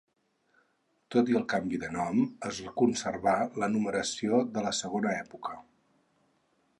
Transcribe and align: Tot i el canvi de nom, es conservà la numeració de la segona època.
Tot 1.15 1.27
i 1.33 1.37
el 1.39 1.43
canvi 1.53 1.79
de 1.83 1.89
nom, 1.97 2.23
es 2.49 2.61
conservà 2.81 3.35
la 3.65 3.69
numeració 3.75 4.43
de 4.57 4.67
la 4.69 4.73
segona 4.81 5.13
època. 5.21 5.57